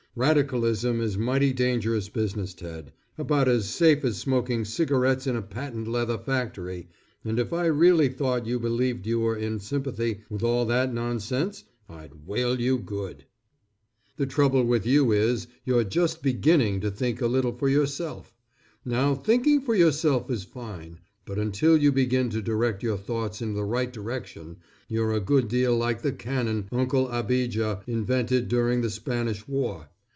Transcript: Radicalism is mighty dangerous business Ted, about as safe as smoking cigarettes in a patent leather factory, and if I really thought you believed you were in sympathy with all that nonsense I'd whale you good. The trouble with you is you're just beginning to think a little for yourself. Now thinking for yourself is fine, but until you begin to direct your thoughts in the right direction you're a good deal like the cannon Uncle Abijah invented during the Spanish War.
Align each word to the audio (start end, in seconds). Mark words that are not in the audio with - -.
Radicalism 0.13 0.99
is 0.99 1.17
mighty 1.17 1.53
dangerous 1.53 2.09
business 2.09 2.53
Ted, 2.53 2.91
about 3.17 3.47
as 3.47 3.69
safe 3.69 4.03
as 4.03 4.17
smoking 4.17 4.65
cigarettes 4.65 5.25
in 5.25 5.37
a 5.37 5.41
patent 5.41 5.87
leather 5.87 6.17
factory, 6.17 6.89
and 7.23 7.39
if 7.39 7.53
I 7.53 7.67
really 7.67 8.09
thought 8.09 8.45
you 8.45 8.59
believed 8.59 9.07
you 9.07 9.21
were 9.21 9.37
in 9.37 9.61
sympathy 9.61 10.19
with 10.29 10.43
all 10.43 10.65
that 10.65 10.93
nonsense 10.93 11.63
I'd 11.87 12.25
whale 12.27 12.59
you 12.59 12.77
good. 12.77 13.23
The 14.17 14.25
trouble 14.25 14.65
with 14.65 14.85
you 14.85 15.13
is 15.13 15.47
you're 15.63 15.85
just 15.85 16.21
beginning 16.21 16.81
to 16.81 16.91
think 16.91 17.21
a 17.21 17.27
little 17.27 17.53
for 17.55 17.69
yourself. 17.69 18.35
Now 18.83 19.15
thinking 19.15 19.61
for 19.61 19.75
yourself 19.75 20.29
is 20.29 20.43
fine, 20.43 20.99
but 21.25 21.39
until 21.39 21.77
you 21.77 21.89
begin 21.93 22.29
to 22.31 22.41
direct 22.41 22.83
your 22.83 22.97
thoughts 22.97 23.41
in 23.41 23.53
the 23.53 23.63
right 23.63 23.93
direction 23.93 24.57
you're 24.89 25.13
a 25.13 25.21
good 25.21 25.47
deal 25.47 25.73
like 25.77 26.01
the 26.01 26.11
cannon 26.11 26.67
Uncle 26.69 27.07
Abijah 27.09 27.81
invented 27.87 28.49
during 28.49 28.81
the 28.81 28.89
Spanish 28.89 29.47
War. 29.47 29.87